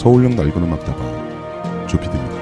서울역 0.00 0.34
낡은 0.34 0.62
음악다방 0.62 1.86
조피디입니다. 1.86 2.39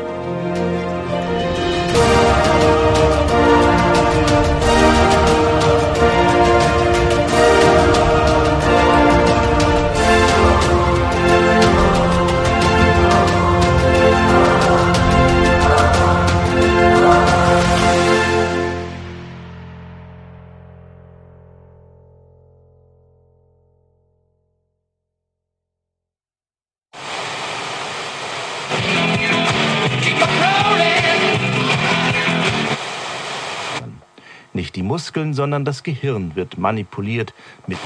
Muskeln, 35.18 35.34
sondern 35.34 35.64
das 35.64 35.82
Gehirn 35.82 36.36
wird 36.36 36.58
manipuliert 36.58 37.34
mit. 37.66 37.78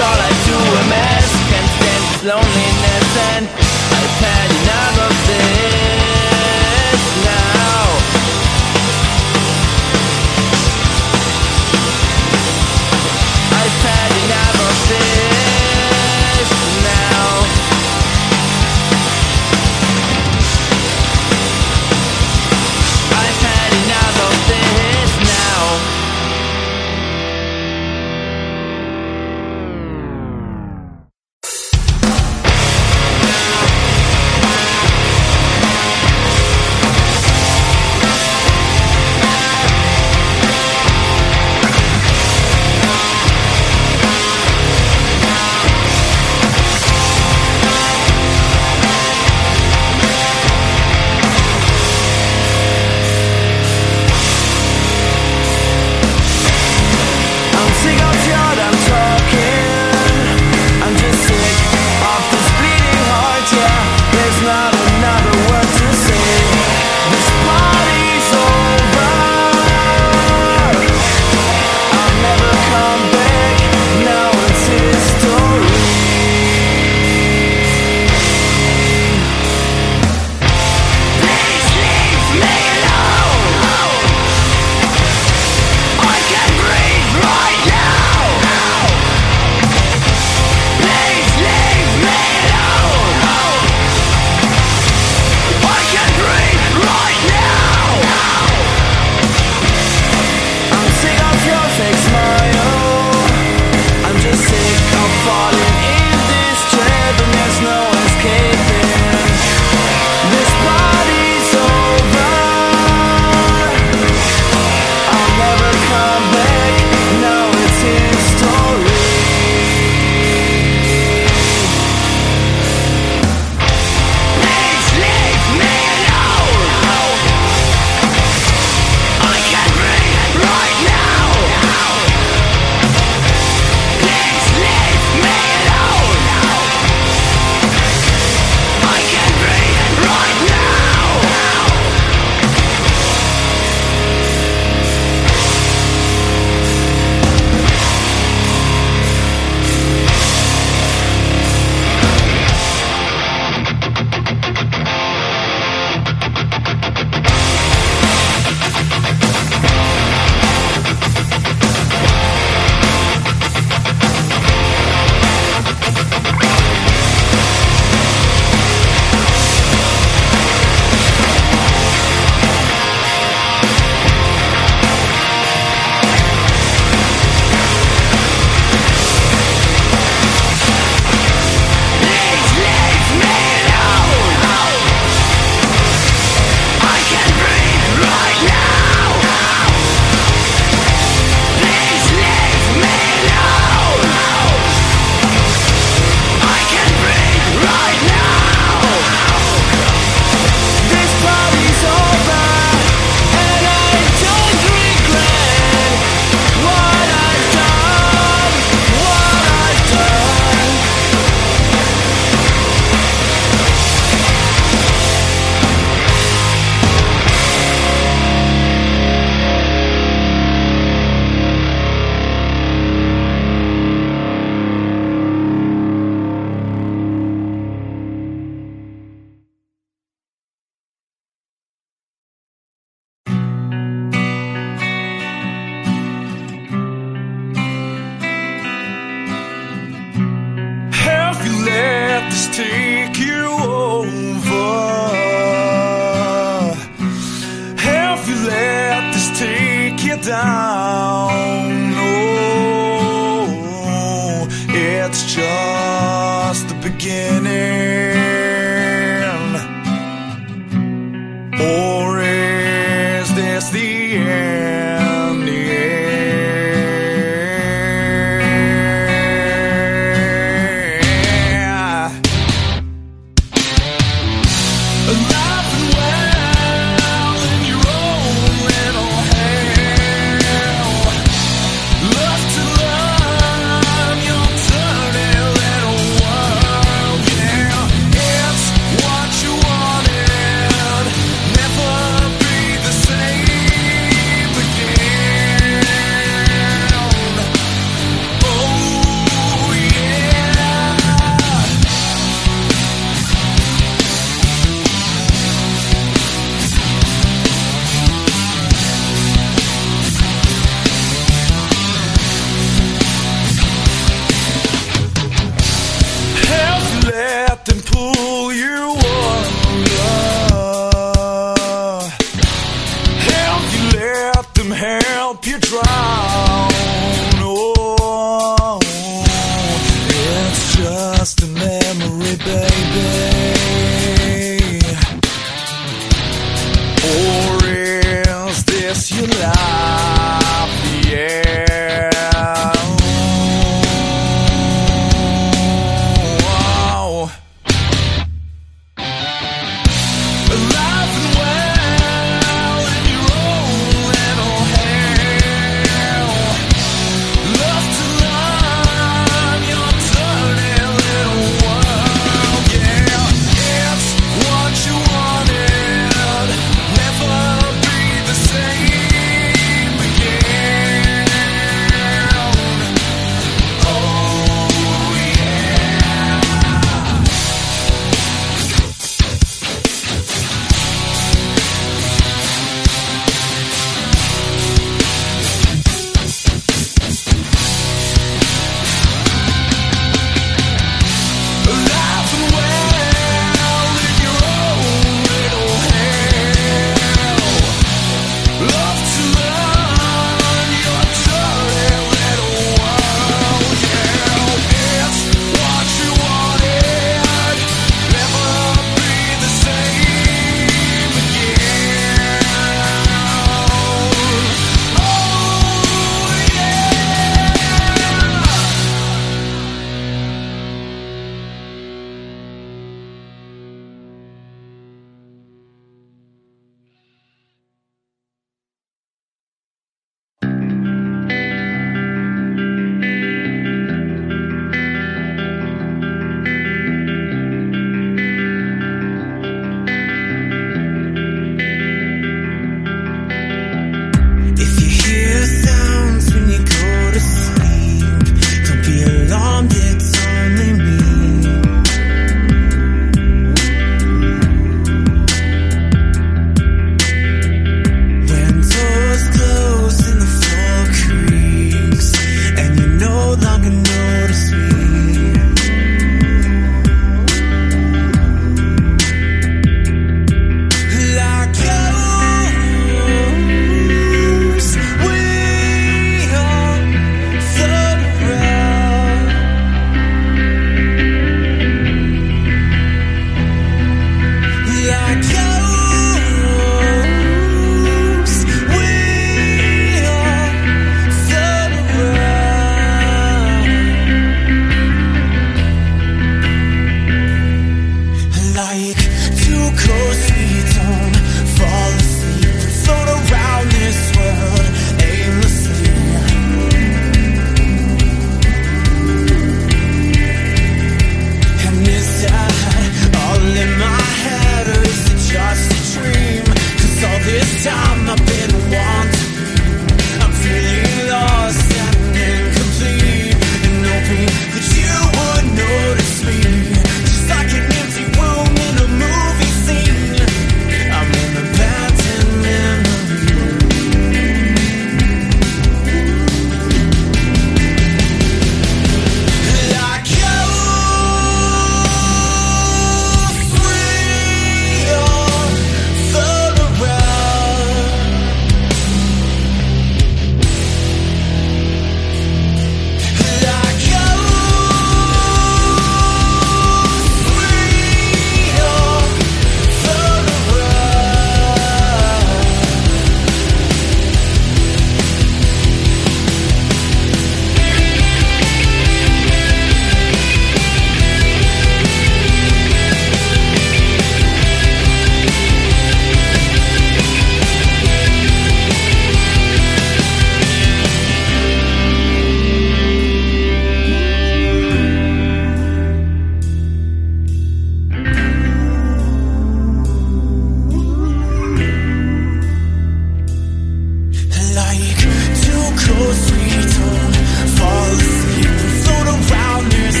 all 0.00 0.18
I 0.18 0.32
do 0.48 0.56
a 0.58 0.84
mess. 0.90 1.28
Can't 1.50 1.70
stand 1.78 2.04
loneliness 2.26 3.10
and 3.36 3.44
I 3.46 4.23